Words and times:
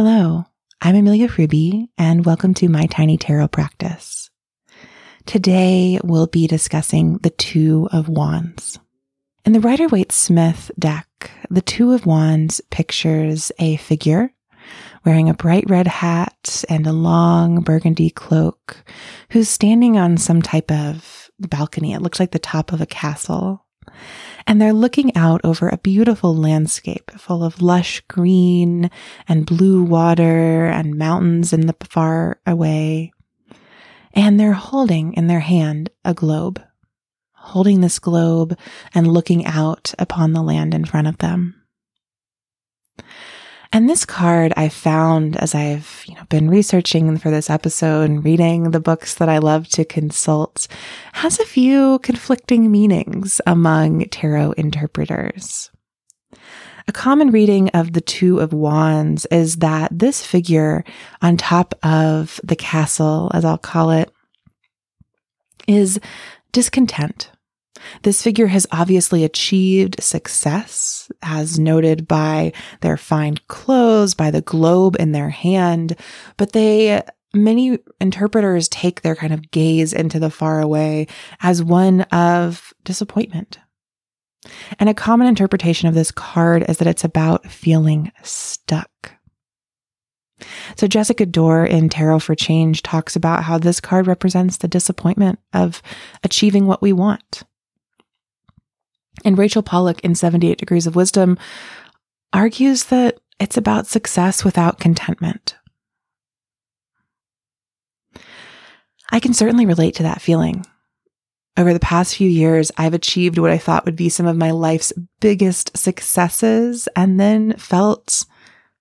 Hello, 0.00 0.44
I'm 0.80 0.94
Amelia 0.94 1.28
Ruby, 1.36 1.90
and 1.98 2.24
welcome 2.24 2.54
to 2.54 2.68
my 2.68 2.86
tiny 2.86 3.18
tarot 3.18 3.48
practice. 3.48 4.30
Today 5.26 5.98
we'll 6.04 6.28
be 6.28 6.46
discussing 6.46 7.18
the 7.18 7.30
Two 7.30 7.88
of 7.90 8.08
Wands. 8.08 8.78
In 9.44 9.54
the 9.54 9.60
Rider 9.60 9.88
Waite 9.88 10.12
Smith 10.12 10.70
deck, 10.78 11.32
the 11.50 11.62
Two 11.62 11.90
of 11.90 12.06
Wands 12.06 12.60
pictures 12.70 13.50
a 13.58 13.74
figure 13.74 14.32
wearing 15.04 15.28
a 15.28 15.34
bright 15.34 15.68
red 15.68 15.88
hat 15.88 16.64
and 16.68 16.86
a 16.86 16.92
long 16.92 17.62
burgundy 17.62 18.10
cloak 18.10 18.84
who's 19.30 19.48
standing 19.48 19.98
on 19.98 20.16
some 20.16 20.42
type 20.42 20.70
of 20.70 21.28
balcony. 21.40 21.92
It 21.92 22.02
looks 22.02 22.20
like 22.20 22.30
the 22.30 22.38
top 22.38 22.70
of 22.72 22.80
a 22.80 22.86
castle 22.86 23.66
and 24.46 24.60
they're 24.60 24.72
looking 24.72 25.14
out 25.16 25.40
over 25.44 25.68
a 25.68 25.78
beautiful 25.78 26.34
landscape 26.34 27.10
full 27.12 27.44
of 27.44 27.60
lush 27.60 28.00
green 28.08 28.90
and 29.28 29.46
blue 29.46 29.82
water 29.82 30.66
and 30.66 30.96
mountains 30.96 31.52
in 31.52 31.66
the 31.66 31.76
far 31.88 32.40
away. 32.46 33.12
And 34.14 34.40
they're 34.40 34.52
holding 34.52 35.12
in 35.14 35.26
their 35.26 35.40
hand 35.40 35.90
a 36.04 36.14
globe, 36.14 36.62
holding 37.32 37.80
this 37.80 37.98
globe 37.98 38.58
and 38.94 39.06
looking 39.06 39.44
out 39.44 39.94
upon 39.98 40.32
the 40.32 40.42
land 40.42 40.74
in 40.74 40.84
front 40.84 41.06
of 41.06 41.18
them. 41.18 41.57
And 43.70 43.88
this 43.88 44.06
card 44.06 44.54
I 44.56 44.70
found 44.70 45.36
as 45.36 45.54
I've, 45.54 46.02
you 46.06 46.14
know, 46.14 46.24
been 46.30 46.48
researching 46.48 47.18
for 47.18 47.30
this 47.30 47.50
episode 47.50 48.08
and 48.08 48.24
reading 48.24 48.70
the 48.70 48.80
books 48.80 49.14
that 49.16 49.28
I 49.28 49.38
love 49.38 49.68
to 49.68 49.84
consult 49.84 50.68
has 51.12 51.38
a 51.38 51.44
few 51.44 51.98
conflicting 51.98 52.70
meanings 52.70 53.40
among 53.46 54.06
tarot 54.06 54.52
interpreters. 54.52 55.70
A 56.88 56.92
common 56.92 57.30
reading 57.30 57.68
of 57.70 57.92
the 57.92 58.00
Two 58.00 58.40
of 58.40 58.54
Wands 58.54 59.26
is 59.26 59.56
that 59.56 59.90
this 59.96 60.24
figure 60.24 60.82
on 61.20 61.36
top 61.36 61.74
of 61.82 62.40
the 62.42 62.56
castle, 62.56 63.30
as 63.34 63.44
I'll 63.44 63.58
call 63.58 63.90
it, 63.90 64.10
is 65.66 66.00
discontent 66.52 67.30
this 68.02 68.22
figure 68.22 68.46
has 68.46 68.66
obviously 68.70 69.24
achieved 69.24 70.02
success, 70.02 71.10
as 71.22 71.58
noted 71.58 72.08
by 72.08 72.52
their 72.80 72.96
fine 72.96 73.36
clothes, 73.48 74.14
by 74.14 74.30
the 74.30 74.42
globe 74.42 74.96
in 74.98 75.12
their 75.12 75.30
hand, 75.30 75.96
but 76.36 76.52
they 76.52 77.02
many 77.34 77.78
interpreters 78.00 78.68
take 78.68 79.02
their 79.02 79.14
kind 79.14 79.32
of 79.32 79.50
gaze 79.50 79.92
into 79.92 80.18
the 80.18 80.30
far 80.30 80.60
away 80.60 81.06
as 81.40 81.62
one 81.62 82.02
of 82.02 82.72
disappointment. 82.84 83.58
And 84.78 84.88
a 84.88 84.94
common 84.94 85.26
interpretation 85.26 85.88
of 85.88 85.94
this 85.94 86.10
card 86.10 86.64
is 86.68 86.78
that 86.78 86.88
it's 86.88 87.04
about 87.04 87.46
feeling 87.46 88.12
stuck. 88.22 89.12
So 90.76 90.86
Jessica 90.86 91.26
Dore 91.26 91.66
in 91.66 91.88
Tarot 91.88 92.20
for 92.20 92.34
Change 92.34 92.82
talks 92.82 93.16
about 93.16 93.42
how 93.42 93.58
this 93.58 93.80
card 93.80 94.06
represents 94.06 94.58
the 94.58 94.68
disappointment 94.68 95.40
of 95.52 95.82
achieving 96.22 96.66
what 96.66 96.80
we 96.80 96.92
want. 96.92 97.42
And 99.24 99.38
Rachel 99.38 99.62
Pollack 99.62 100.00
in 100.00 100.14
78 100.14 100.58
Degrees 100.58 100.86
of 100.86 100.96
Wisdom 100.96 101.38
argues 102.32 102.84
that 102.84 103.18
it's 103.40 103.56
about 103.56 103.86
success 103.86 104.44
without 104.44 104.80
contentment. 104.80 105.56
I 109.10 109.20
can 109.20 109.32
certainly 109.32 109.66
relate 109.66 109.94
to 109.96 110.02
that 110.02 110.20
feeling. 110.20 110.66
Over 111.56 111.72
the 111.72 111.80
past 111.80 112.14
few 112.14 112.28
years, 112.28 112.70
I've 112.76 112.94
achieved 112.94 113.38
what 113.38 113.50
I 113.50 113.58
thought 113.58 113.84
would 113.84 113.96
be 113.96 114.08
some 114.08 114.26
of 114.26 114.36
my 114.36 114.52
life's 114.52 114.92
biggest 115.20 115.76
successes 115.76 116.88
and 116.94 117.18
then 117.18 117.54
felt 117.54 118.24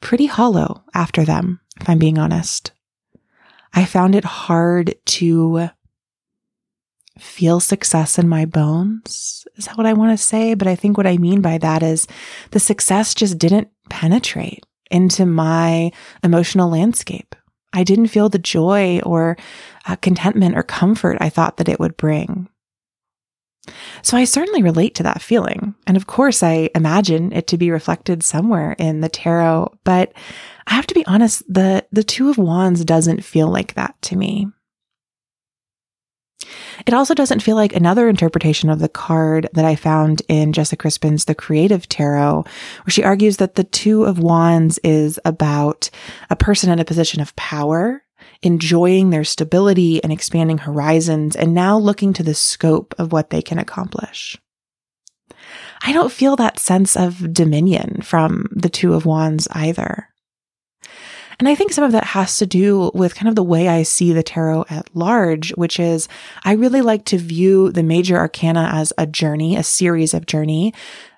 pretty 0.00 0.26
hollow 0.26 0.84
after 0.94 1.24
them, 1.24 1.60
if 1.80 1.88
I'm 1.88 1.98
being 1.98 2.18
honest. 2.18 2.72
I 3.72 3.84
found 3.84 4.14
it 4.14 4.24
hard 4.24 4.94
to 5.06 5.70
feel 7.18 7.60
success 7.60 8.18
in 8.18 8.28
my 8.28 8.44
bones, 8.44 9.46
is 9.56 9.66
that 9.66 9.76
what 9.76 9.86
I 9.86 9.92
want 9.92 10.16
to 10.16 10.22
say? 10.22 10.54
But 10.54 10.68
I 10.68 10.74
think 10.74 10.96
what 10.96 11.06
I 11.06 11.16
mean 11.16 11.40
by 11.42 11.58
that 11.58 11.82
is 11.82 12.06
the 12.50 12.60
success 12.60 13.14
just 13.14 13.38
didn't 13.38 13.68
penetrate 13.88 14.64
into 14.90 15.26
my 15.26 15.92
emotional 16.22 16.70
landscape. 16.70 17.34
I 17.72 17.84
didn't 17.84 18.08
feel 18.08 18.28
the 18.28 18.38
joy 18.38 19.00
or 19.00 19.36
uh, 19.86 19.96
contentment 19.96 20.56
or 20.56 20.62
comfort 20.62 21.18
I 21.20 21.28
thought 21.28 21.58
that 21.58 21.68
it 21.68 21.78
would 21.78 21.96
bring. 21.96 22.48
So 24.02 24.16
I 24.16 24.24
certainly 24.24 24.62
relate 24.62 24.94
to 24.96 25.02
that 25.04 25.22
feeling. 25.22 25.74
And 25.86 25.96
of 25.96 26.06
course, 26.06 26.42
I 26.42 26.70
imagine 26.74 27.32
it 27.32 27.46
to 27.48 27.58
be 27.58 27.70
reflected 27.70 28.22
somewhere 28.22 28.72
in 28.78 29.00
the 29.00 29.08
tarot, 29.08 29.72
but 29.84 30.12
I 30.66 30.74
have 30.74 30.86
to 30.88 30.94
be 30.94 31.06
honest, 31.06 31.42
the, 31.52 31.84
the 31.92 32.02
two 32.02 32.30
of 32.30 32.38
wands 32.38 32.84
doesn't 32.84 33.24
feel 33.24 33.48
like 33.48 33.74
that 33.74 34.00
to 34.02 34.16
me. 34.16 34.48
It 36.86 36.94
also 36.94 37.14
doesn't 37.14 37.42
feel 37.42 37.56
like 37.56 37.74
another 37.74 38.08
interpretation 38.08 38.70
of 38.70 38.78
the 38.78 38.88
card 38.88 39.48
that 39.52 39.64
I 39.64 39.76
found 39.76 40.22
in 40.28 40.52
Jessica 40.52 40.80
Crispin's 40.80 41.24
The 41.24 41.34
Creative 41.34 41.88
Tarot, 41.88 42.44
where 42.84 42.90
she 42.90 43.02
argues 43.02 43.38
that 43.38 43.54
the 43.54 43.64
Two 43.64 44.04
of 44.04 44.18
Wands 44.18 44.78
is 44.84 45.18
about 45.24 45.90
a 46.28 46.36
person 46.36 46.70
in 46.70 46.78
a 46.78 46.84
position 46.84 47.20
of 47.20 47.36
power, 47.36 48.02
enjoying 48.42 49.10
their 49.10 49.24
stability 49.24 50.02
and 50.02 50.12
expanding 50.12 50.58
horizons, 50.58 51.36
and 51.36 51.54
now 51.54 51.78
looking 51.78 52.12
to 52.14 52.22
the 52.22 52.34
scope 52.34 52.94
of 52.98 53.12
what 53.12 53.30
they 53.30 53.42
can 53.42 53.58
accomplish. 53.58 54.36
I 55.82 55.92
don't 55.92 56.12
feel 56.12 56.36
that 56.36 56.58
sense 56.58 56.96
of 56.96 57.32
dominion 57.32 58.02
from 58.02 58.48
the 58.52 58.68
Two 58.68 58.92
of 58.92 59.06
Wands 59.06 59.48
either. 59.52 60.09
And 61.40 61.48
I 61.48 61.54
think 61.54 61.72
some 61.72 61.84
of 61.84 61.92
that 61.92 62.04
has 62.04 62.36
to 62.36 62.46
do 62.46 62.90
with 62.92 63.14
kind 63.14 63.28
of 63.28 63.34
the 63.34 63.42
way 63.42 63.66
I 63.66 63.82
see 63.82 64.12
the 64.12 64.22
tarot 64.22 64.66
at 64.68 64.94
large, 64.94 65.50
which 65.52 65.80
is 65.80 66.06
I 66.44 66.52
really 66.52 66.82
like 66.82 67.06
to 67.06 67.18
view 67.18 67.72
the 67.72 67.82
major 67.82 68.18
arcana 68.18 68.68
as 68.74 68.92
a 68.98 69.06
journey, 69.06 69.56
a 69.56 69.62
series 69.62 70.12
of 70.12 70.26
journey 70.26 70.74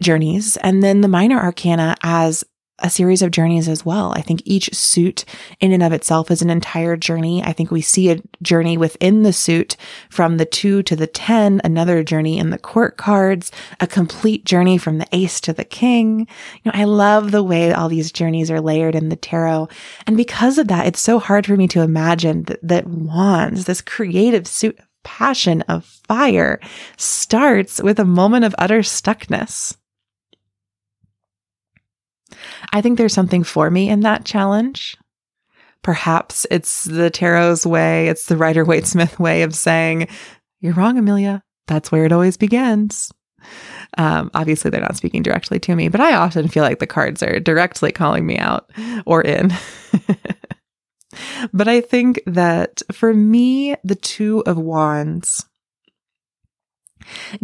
journeys, 0.00 0.56
and 0.58 0.84
then 0.84 1.00
the 1.00 1.08
minor 1.08 1.40
arcana 1.40 1.96
as 2.04 2.44
a 2.80 2.90
series 2.90 3.22
of 3.22 3.30
journeys 3.30 3.68
as 3.68 3.84
well. 3.84 4.12
I 4.16 4.20
think 4.20 4.42
each 4.44 4.74
suit 4.74 5.24
in 5.60 5.72
and 5.72 5.82
of 5.82 5.92
itself 5.92 6.30
is 6.30 6.42
an 6.42 6.50
entire 6.50 6.96
journey. 6.96 7.42
I 7.42 7.52
think 7.52 7.70
we 7.70 7.80
see 7.80 8.10
a 8.10 8.20
journey 8.42 8.76
within 8.76 9.22
the 9.22 9.32
suit 9.32 9.76
from 10.10 10.38
the 10.38 10.44
two 10.44 10.82
to 10.84 10.96
the 10.96 11.06
10, 11.06 11.60
another 11.62 12.02
journey 12.02 12.38
in 12.38 12.50
the 12.50 12.58
court 12.58 12.96
cards, 12.96 13.52
a 13.78 13.86
complete 13.86 14.44
journey 14.44 14.76
from 14.76 14.98
the 14.98 15.06
ace 15.12 15.40
to 15.42 15.52
the 15.52 15.64
king. 15.64 16.20
You 16.20 16.72
know, 16.72 16.72
I 16.74 16.84
love 16.84 17.30
the 17.30 17.44
way 17.44 17.72
all 17.72 17.88
these 17.88 18.10
journeys 18.10 18.50
are 18.50 18.60
layered 18.60 18.96
in 18.96 19.08
the 19.08 19.16
tarot. 19.16 19.68
And 20.06 20.16
because 20.16 20.58
of 20.58 20.68
that, 20.68 20.86
it's 20.86 21.00
so 21.00 21.20
hard 21.20 21.46
for 21.46 21.56
me 21.56 21.68
to 21.68 21.80
imagine 21.80 22.42
that, 22.44 22.58
that 22.62 22.86
wands, 22.88 23.66
this 23.66 23.80
creative 23.80 24.48
suit 24.48 24.78
of 24.80 24.86
passion 25.04 25.60
of 25.62 25.84
fire 25.84 26.58
starts 26.96 27.80
with 27.80 28.00
a 28.00 28.04
moment 28.04 28.44
of 28.44 28.54
utter 28.58 28.80
stuckness. 28.80 29.76
I 32.72 32.80
think 32.80 32.98
there's 32.98 33.14
something 33.14 33.44
for 33.44 33.70
me 33.70 33.88
in 33.88 34.00
that 34.00 34.24
challenge. 34.24 34.96
Perhaps 35.82 36.46
it's 36.50 36.84
the 36.84 37.10
tarot's 37.10 37.66
way, 37.66 38.08
it's 38.08 38.26
the 38.26 38.36
Rider 38.36 38.64
Waite 38.64 38.86
Smith 38.86 39.20
way 39.20 39.42
of 39.42 39.54
saying, 39.54 40.08
You're 40.60 40.74
wrong, 40.74 40.96
Amelia. 40.98 41.42
That's 41.66 41.92
where 41.92 42.04
it 42.04 42.12
always 42.12 42.36
begins. 42.36 43.12
Um, 43.98 44.30
obviously, 44.34 44.70
they're 44.70 44.80
not 44.80 44.96
speaking 44.96 45.22
directly 45.22 45.58
to 45.60 45.76
me, 45.76 45.88
but 45.88 46.00
I 46.00 46.14
often 46.14 46.48
feel 46.48 46.62
like 46.62 46.78
the 46.78 46.86
cards 46.86 47.22
are 47.22 47.38
directly 47.38 47.92
calling 47.92 48.26
me 48.26 48.38
out 48.38 48.70
or 49.06 49.22
in. 49.22 49.52
but 51.52 51.68
I 51.68 51.80
think 51.80 52.22
that 52.26 52.82
for 52.92 53.14
me, 53.14 53.76
the 53.84 53.94
Two 53.94 54.42
of 54.46 54.56
Wands 54.56 55.44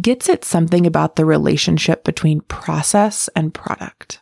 gets 0.00 0.28
at 0.28 0.44
something 0.44 0.86
about 0.86 1.16
the 1.16 1.24
relationship 1.24 2.04
between 2.04 2.40
process 2.42 3.28
and 3.34 3.54
product. 3.54 4.20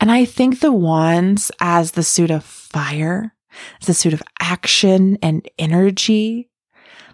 And 0.00 0.10
I 0.10 0.24
think 0.24 0.60
the 0.60 0.72
wands 0.72 1.50
as 1.60 1.92
the 1.92 2.02
suit 2.02 2.30
of 2.30 2.44
fire, 2.44 3.34
as 3.80 3.86
the 3.86 3.94
suit 3.94 4.12
of 4.12 4.22
action 4.40 5.18
and 5.22 5.48
energy, 5.58 6.50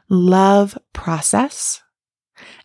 love 0.09 0.77
process 0.93 1.83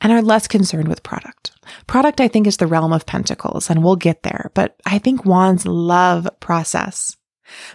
and 0.01 0.11
are 0.11 0.21
less 0.21 0.47
concerned 0.47 0.87
with 0.87 1.03
product. 1.03 1.51
Product, 1.87 2.21
I 2.21 2.27
think, 2.27 2.47
is 2.47 2.57
the 2.57 2.67
realm 2.67 2.93
of 2.93 3.05
pentacles 3.05 3.69
and 3.69 3.83
we'll 3.83 3.95
get 3.95 4.23
there, 4.23 4.51
but 4.53 4.75
I 4.85 4.99
think 4.99 5.25
wands 5.25 5.65
love 5.65 6.27
process. 6.39 7.15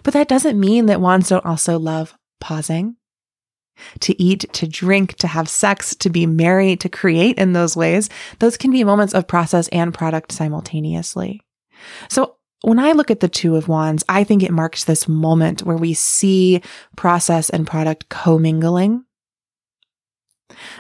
But 0.02 0.14
that 0.14 0.28
doesn't 0.28 0.58
mean 0.58 0.86
that 0.86 1.00
wands 1.00 1.28
don't 1.28 1.44
also 1.44 1.78
love 1.78 2.16
pausing, 2.40 2.96
to 4.00 4.20
eat, 4.20 4.52
to 4.52 4.66
drink, 4.66 5.14
to 5.14 5.26
have 5.26 5.48
sex, 5.48 5.94
to 5.96 6.10
be 6.10 6.26
merry, 6.26 6.76
to 6.76 6.88
create 6.88 7.38
in 7.38 7.52
those 7.52 7.76
ways. 7.76 8.08
Those 8.38 8.56
can 8.56 8.70
be 8.70 8.84
moments 8.84 9.14
of 9.14 9.28
process 9.28 9.68
and 9.68 9.94
product 9.94 10.32
simultaneously. 10.32 11.42
So 12.08 12.36
when 12.62 12.78
I 12.78 12.92
look 12.92 13.10
at 13.10 13.20
the 13.20 13.28
Two 13.28 13.56
of 13.56 13.68
Wands, 13.68 14.04
I 14.08 14.24
think 14.24 14.42
it 14.42 14.50
marks 14.50 14.84
this 14.84 15.08
moment 15.08 15.62
where 15.62 15.76
we 15.76 15.94
see 15.94 16.62
process 16.96 17.48
and 17.50 17.66
product 17.66 18.08
commingling. 18.08 19.04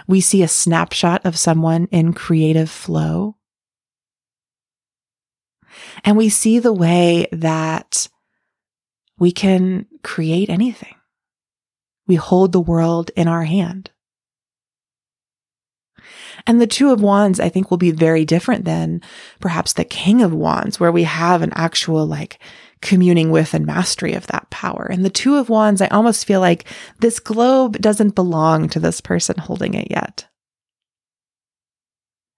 We 0.06 0.20
see 0.20 0.42
a 0.42 0.48
snapshot 0.48 1.24
of 1.24 1.38
someone 1.38 1.88
in 1.90 2.12
creative 2.12 2.70
flow. 2.70 3.36
And 6.04 6.16
we 6.16 6.28
see 6.28 6.58
the 6.58 6.72
way 6.72 7.28
that 7.32 8.08
we 9.18 9.32
can 9.32 9.86
create 10.02 10.50
anything. 10.50 10.94
We 12.06 12.16
hold 12.16 12.52
the 12.52 12.60
world 12.60 13.10
in 13.16 13.28
our 13.28 13.44
hand. 13.44 13.90
And 16.46 16.60
the 16.60 16.66
Two 16.66 16.90
of 16.90 17.02
Wands, 17.02 17.40
I 17.40 17.48
think, 17.48 17.70
will 17.70 17.78
be 17.78 17.90
very 17.90 18.24
different 18.24 18.64
than 18.64 19.02
perhaps 19.40 19.72
the 19.72 19.84
King 19.84 20.22
of 20.22 20.32
Wands, 20.32 20.80
where 20.80 20.92
we 20.92 21.04
have 21.04 21.42
an 21.42 21.52
actual 21.54 22.06
like 22.06 22.40
communing 22.80 23.30
with 23.30 23.52
and 23.52 23.66
mastery 23.66 24.14
of 24.14 24.26
that 24.28 24.48
power. 24.50 24.88
And 24.90 25.04
the 25.04 25.10
Two 25.10 25.36
of 25.36 25.48
Wands, 25.48 25.80
I 25.82 25.88
almost 25.88 26.26
feel 26.26 26.40
like 26.40 26.64
this 27.00 27.20
globe 27.20 27.80
doesn't 27.80 28.14
belong 28.14 28.68
to 28.70 28.80
this 28.80 29.00
person 29.00 29.36
holding 29.38 29.74
it 29.74 29.88
yet. 29.90 30.26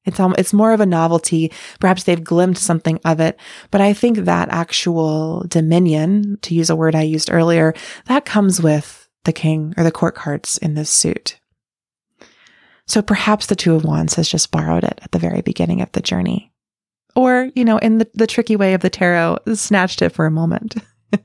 It's 0.04 0.18
um, 0.18 0.34
it's 0.36 0.52
more 0.52 0.72
of 0.72 0.80
a 0.80 0.86
novelty. 0.86 1.52
Perhaps 1.78 2.04
they've 2.04 2.22
glimpsed 2.22 2.64
something 2.64 2.98
of 3.04 3.20
it, 3.20 3.38
but 3.70 3.80
I 3.80 3.92
think 3.92 4.18
that 4.18 4.48
actual 4.50 5.44
dominion, 5.46 6.38
to 6.42 6.54
use 6.54 6.70
a 6.70 6.76
word 6.76 6.94
I 6.94 7.02
used 7.02 7.30
earlier, 7.30 7.72
that 8.06 8.24
comes 8.24 8.60
with 8.60 9.08
the 9.24 9.32
king 9.32 9.74
or 9.76 9.84
the 9.84 9.92
court 9.92 10.16
cards 10.16 10.58
in 10.58 10.74
this 10.74 10.90
suit. 10.90 11.38
So 12.86 13.02
perhaps 13.02 13.46
the 13.46 13.56
two 13.56 13.74
of 13.74 13.84
wands 13.84 14.14
has 14.14 14.28
just 14.28 14.50
borrowed 14.50 14.84
it 14.84 15.00
at 15.02 15.12
the 15.12 15.18
very 15.18 15.40
beginning 15.40 15.80
of 15.80 15.92
the 15.92 16.00
journey. 16.00 16.52
Or, 17.14 17.50
you 17.54 17.64
know, 17.64 17.78
in 17.78 17.98
the, 17.98 18.08
the 18.14 18.26
tricky 18.26 18.56
way 18.56 18.74
of 18.74 18.80
the 18.80 18.90
tarot, 18.90 19.38
snatched 19.54 20.02
it 20.02 20.10
for 20.10 20.26
a 20.26 20.30
moment. 20.30 20.74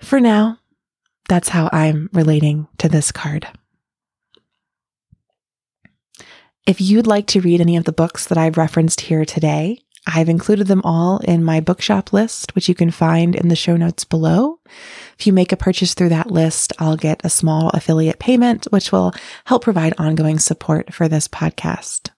for 0.00 0.20
now, 0.20 0.58
that's 1.28 1.48
how 1.50 1.70
I'm 1.72 2.10
relating 2.12 2.66
to 2.78 2.88
this 2.88 3.12
card. 3.12 3.46
If 6.66 6.80
you'd 6.80 7.06
like 7.06 7.26
to 7.28 7.40
read 7.40 7.60
any 7.60 7.76
of 7.76 7.84
the 7.84 7.92
books 7.92 8.26
that 8.26 8.38
I've 8.38 8.56
referenced 8.56 9.02
here 9.02 9.24
today, 9.24 9.80
I've 10.06 10.28
included 10.28 10.66
them 10.66 10.82
all 10.82 11.18
in 11.18 11.44
my 11.44 11.60
bookshop 11.60 12.12
list, 12.12 12.54
which 12.54 12.68
you 12.68 12.74
can 12.74 12.90
find 12.90 13.36
in 13.36 13.48
the 13.48 13.56
show 13.56 13.76
notes 13.76 14.04
below. 14.04 14.60
If 15.20 15.26
you 15.26 15.34
make 15.34 15.52
a 15.52 15.56
purchase 15.58 15.92
through 15.92 16.08
that 16.08 16.30
list, 16.30 16.72
I'll 16.78 16.96
get 16.96 17.20
a 17.22 17.28
small 17.28 17.68
affiliate 17.74 18.18
payment, 18.18 18.64
which 18.70 18.90
will 18.90 19.12
help 19.44 19.62
provide 19.62 19.92
ongoing 19.98 20.38
support 20.38 20.94
for 20.94 21.08
this 21.08 21.28
podcast. 21.28 22.08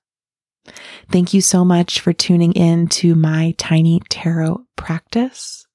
Thank 1.10 1.34
you 1.34 1.40
so 1.40 1.64
much 1.64 1.98
for 1.98 2.12
tuning 2.12 2.52
in 2.52 2.86
to 2.90 3.16
my 3.16 3.56
tiny 3.58 4.02
tarot 4.08 4.64
practice. 4.76 5.66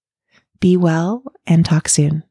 Be 0.62 0.78
well 0.78 1.22
and 1.46 1.66
talk 1.66 1.90
soon. 1.90 2.24